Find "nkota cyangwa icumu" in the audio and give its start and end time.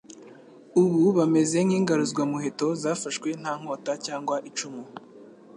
3.59-4.83